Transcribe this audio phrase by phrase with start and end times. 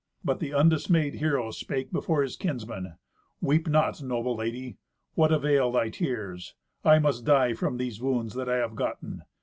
[0.25, 2.95] But the undismayed hero spake before his kinsmen,
[3.39, 4.77] "Weep not, noble lady.
[5.13, 6.55] What avail thy tears?
[6.83, 9.21] I must die from these wounds that I have gotten.